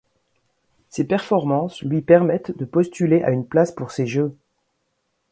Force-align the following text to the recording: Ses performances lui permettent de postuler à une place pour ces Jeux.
Ses 0.89 1.03
performances 1.03 1.83
lui 1.83 2.01
permettent 2.01 2.57
de 2.57 2.65
postuler 2.65 3.21
à 3.21 3.29
une 3.29 3.45
place 3.45 3.71
pour 3.71 3.91
ces 3.91 4.07
Jeux. 4.07 4.35